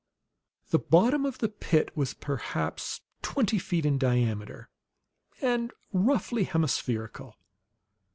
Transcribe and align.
The 0.71 0.79
bottom 0.79 1.27
of 1.27 1.37
the 1.37 1.47
pit 1.47 1.95
was 1.95 2.15
perhaps 2.15 3.01
twenty 3.21 3.59
feet 3.59 3.85
in 3.85 3.99
diameter, 3.99 4.67
and 5.43 5.71
roughly 5.93 6.43
hemispherical. 6.45 7.35